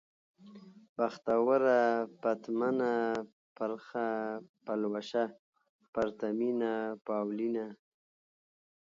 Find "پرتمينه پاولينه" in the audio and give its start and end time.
5.93-7.67